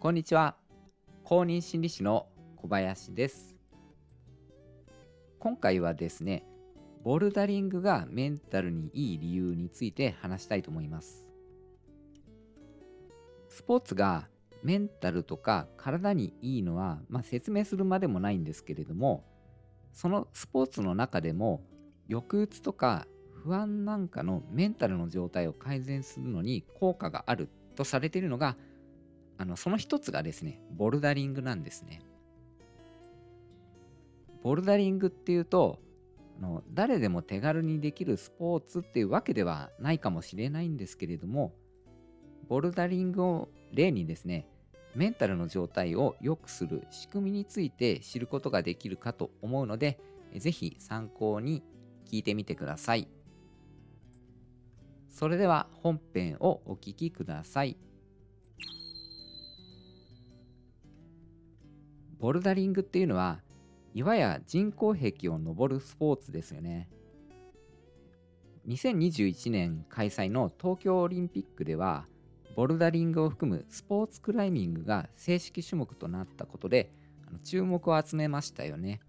[0.00, 0.56] こんにちは。
[1.24, 3.54] 公認心理師の小林です。
[5.38, 6.42] 今回はですね
[7.04, 11.26] ボルダリングがメンタルにいい理由について話したいと思います。
[13.50, 14.26] スポーツが
[14.62, 19.26] メンタルとか体にいいのは、まあ、説明するまでもないんですけれども
[19.92, 21.60] そのスポーツの中でも
[22.08, 23.06] 抑うつとか
[23.44, 28.56] 不安なんかのメンタルの状態を改善するのに効果があるとされているのが
[29.40, 32.02] あのその一つがですねボルダリングなんですね
[34.42, 35.78] ボルダリングっていうと
[36.38, 41.54] あの誰でも手軽にできるスポーツっていうわけではないかもしれないんですけれども
[42.48, 44.46] ボルダリングを例にですね
[44.94, 49.98] メンタルの状態を良くする仕組みについて知ることができるかと思うので
[50.36, 51.62] ぜひ参考に
[52.12, 53.08] 聞いてみてください。
[55.08, 57.78] それでは本編をお聴きください。
[62.20, 63.40] ボルダリングっていうのは
[63.94, 66.88] 岩や人工壁を登るスポーツですよね。
[68.68, 72.06] 2021年開催の東京オリンピックでは
[72.54, 76.92] ボルダリングを含むスポーツクライミングが正式種目となったことで
[77.42, 79.00] 注目を集めましたよね。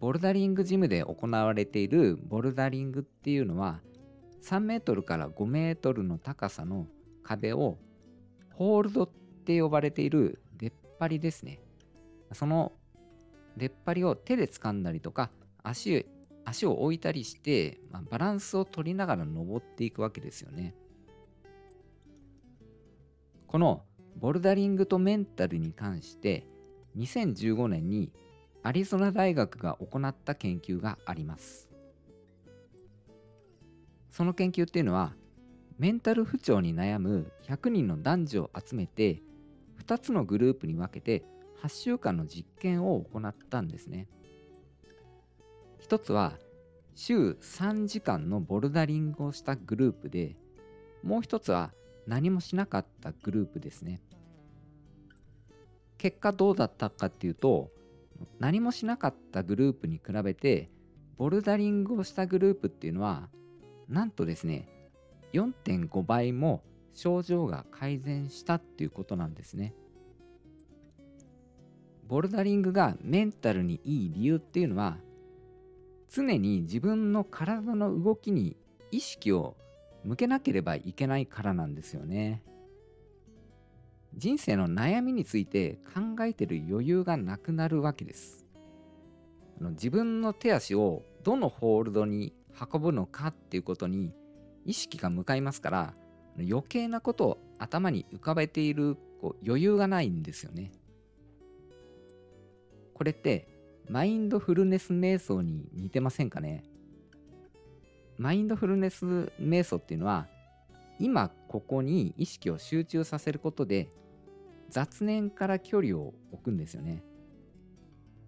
[0.00, 3.80] ボルダリングジムで行われているボルダリングっていうのは
[4.42, 6.86] 3メートルから5メートルの高さの
[7.22, 7.78] 壁を
[8.52, 9.10] ホールドっ
[9.44, 10.42] て呼ばれている
[10.98, 11.60] 張りですね。
[12.32, 12.72] その
[13.56, 15.30] 出っ張りを手で掴んだりとか
[15.62, 16.06] 足
[16.44, 20.74] 足を置いたりして、まあ、バランスを取りながら登っていくわけですよね。
[23.46, 23.84] この
[24.16, 26.46] ボルダリングとメンタルに関して
[26.96, 28.12] 2015年に
[28.62, 31.68] アリゾナ大学が行った研究があります
[34.10, 35.14] その研究っていうのは
[35.78, 39.22] メンタル不調に悩む100人の男女を集めて
[39.86, 41.24] 2つのグループに分けて
[41.62, 44.08] 8週間の実験を行ったんですね。
[45.78, 46.32] 一つは
[46.94, 50.36] 週3時間のボルダリングをしたグループで
[51.02, 51.72] もう一つは
[52.06, 54.00] 何もしなかったグループですね。
[55.98, 57.70] 結果どうだったかっていうと
[58.38, 60.68] 何もしなかったグループに比べて
[61.16, 63.28] ボルダリングをしたグループっていうのは
[63.88, 64.68] なんとですね
[65.32, 66.62] 4.5倍も
[66.96, 69.74] 症状が改善したっていうことなんですね
[72.08, 74.96] ボルダリングがメンタルにいい理由っていうのは
[76.10, 78.56] 常に自分の体の動きに
[78.90, 79.56] 意識を
[80.04, 82.42] 向けなければいけないからなんですよね。
[84.14, 88.46] 人生の悩みについて考えてる余裕がなくなるわけです。
[89.60, 92.32] あの自分の手足をどのホールドに
[92.72, 94.14] 運ぶのかっていうことに
[94.64, 95.94] 意識が向かいますから
[96.38, 100.72] 余計なことを頭に浮かべているこう余裕がないんですよね。
[102.94, 103.48] これって
[103.88, 106.64] マインドフルネス瞑想に似てませんかね？
[108.18, 109.04] マインドフルネス
[109.40, 110.26] 瞑想っていうのは
[110.98, 113.88] 今ここに意識を集中させることで
[114.70, 117.02] 雑念から距離を置くんですよね。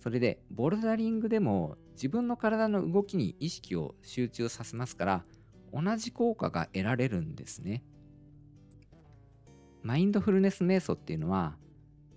[0.00, 5.24] それでボルダリングでも自分の体の動きに意識を集中させますから
[5.72, 7.82] 同じ効果が得られるんですね。
[9.84, 11.56] マインドフルネス瞑想っていうのは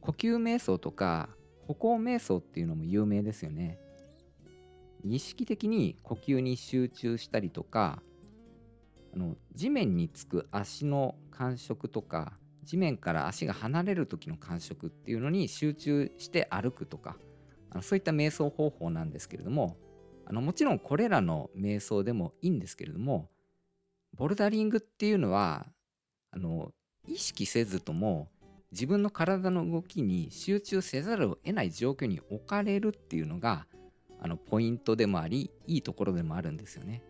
[0.00, 1.28] 呼吸瞑想とか
[1.66, 3.78] 歩行瞑想っていうのも有名ですよね。
[5.04, 8.00] 意識的に呼吸に集中したりとか
[9.14, 12.32] あの地面につく足の感触とか
[12.64, 17.16] 地面から足が離れる時の感触っていうのに集中して歩くとか
[17.70, 19.76] あのそういった瞑想方法なんですけれども
[20.26, 23.28] あのもちろんこれらの瞑想でもいいんですけれども
[24.16, 25.66] ボルダリングっていうのは
[26.30, 26.72] あの
[27.08, 28.28] 意識せずとも
[28.70, 33.66] 自分の体の動きに集中せざるを得ない状況に置かれるっていうのが
[34.20, 37.02] あのポイントでもありいいところでもあるんですよね。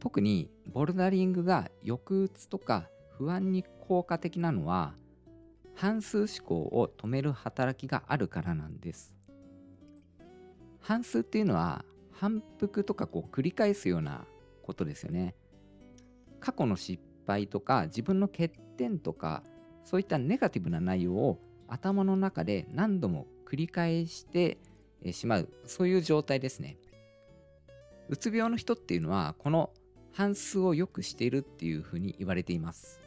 [0.00, 4.94] 特にボルダリングが抑うつとか不安に効果的なのは
[5.74, 9.14] 反数思考を止める働きがあるからなんです。
[10.80, 14.26] 反数っていうのは反復とかこう繰り返すような
[14.62, 15.34] ことですよね。
[16.40, 19.42] 過去の失敗とか自分の欠点とか
[19.84, 21.38] そういったネガティブな内容を
[21.68, 24.58] 頭の中で何度も繰り返して
[25.12, 26.76] しまうそういう状態ですね。
[28.08, 29.70] うつ病の人っていうのはこの
[30.12, 33.00] 半数を良くしているっていうふうに言われています。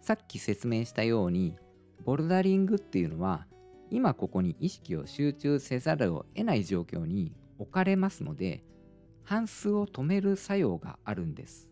[0.00, 1.56] さっき説明したように
[2.04, 3.46] ボルダリングっていうのは
[3.90, 8.62] 今ここに意識を集中せざるを得ない状況に置かれますので
[9.30, 11.68] 半数を止める作用があるんです。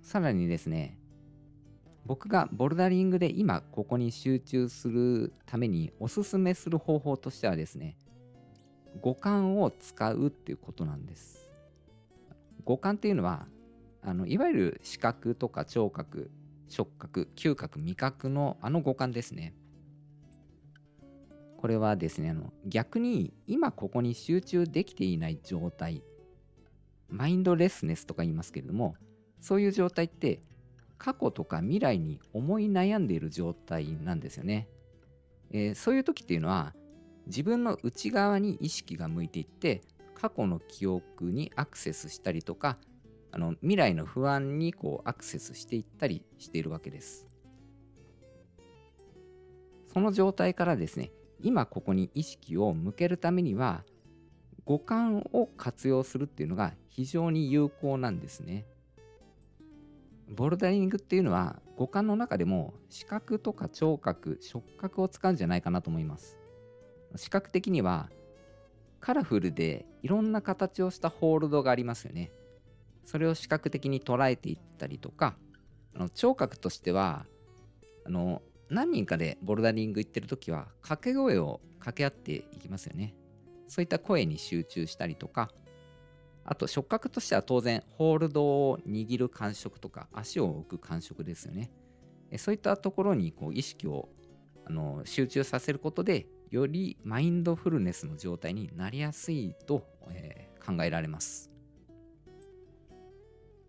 [0.00, 0.96] さらにですね
[2.04, 7.96] 僕がボルダリングで今ここに集中するためにおすすめする方法としてはですね
[9.00, 11.50] 五感を使うっていうことなんです。
[12.62, 13.48] 五感っていうのは
[14.02, 16.30] あのいわゆる視覚とか聴覚
[16.68, 19.52] 触覚嗅覚味覚のあの五感ですね。
[21.56, 26.02] これはですねあの逆に今ここに集中できていない状態
[27.08, 28.96] マインドレスネスとか言いますけれども
[29.40, 30.40] そういう状態って
[30.98, 34.68] 過去とか未来に思い悩んでいる状態なんですよね、
[35.52, 36.74] えー、そういう時っていうのは
[37.26, 39.82] 自分の内側に意識が向いていって
[40.14, 42.78] 過去の記憶にアクセスしたりとか
[43.32, 47.26] あの未来の不安にこうアクセスしていったりしているわけです。
[49.92, 53.84] その状態からですね今ここに意識を向けるためには
[54.64, 58.66] 五感を活用するっていうのが非常に有効なんですね。
[60.28, 66.36] ボルダリングっていうのは五感の中でも視覚とか聴覚触覚を使うんじゃないかなと思います。
[67.14, 68.10] 視覚的には
[68.98, 72.32] カラフルでいろんな形をしたホールドがありますよね。
[73.04, 75.36] それを視覚的に捉えていったりとか
[75.94, 77.24] あの聴覚としては
[78.04, 83.14] あの何人かでボルダリング行ってる時は掛け声を掛け合っていきますよね
[83.68, 85.50] そういった声に集中したりとか
[86.44, 91.70] あと触覚としては当然ホールドを握る感触とか足を置く感触ですよね
[92.38, 94.08] そういったところにこう意識を
[94.64, 101.50] あの集中させることでよりマインドフルネスの状態になりやすいと、えー、考えられます。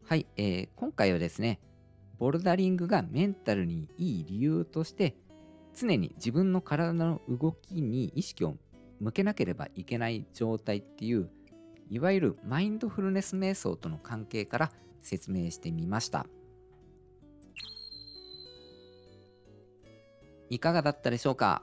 [0.05, 1.59] はい、えー、今回はですね、
[2.19, 5.15] ボルダリングがメンタルにいい理由として、
[5.75, 8.55] 常に自分の体の動きに意識を
[8.99, 11.29] 向けなければいけない状態っていう、
[11.89, 14.71] いわゆるマインドフルネス瞑想との関係から
[15.01, 16.25] 説明してみました。
[20.49, 21.61] いかがだったでしょうか？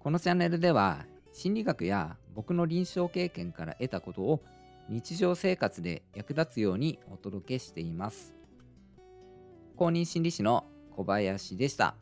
[0.00, 4.42] このチャンネルでは心理学や僕の臨床経験から得たことを
[4.88, 8.34] 日常生活で役立つようにお届けしています。
[9.76, 10.66] 公認心理師の
[10.96, 11.96] 小林でした。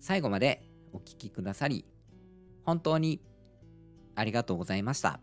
[0.00, 1.84] 最後までお聴きくださり
[2.64, 3.20] 本当に
[4.14, 5.20] ありがとうございました。